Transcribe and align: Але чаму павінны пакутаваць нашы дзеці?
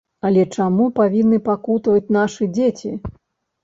Але 0.29 0.45
чаму 0.55 0.87
павінны 1.01 1.41
пакутаваць 1.51 2.13
нашы 2.19 2.53
дзеці? 2.59 2.99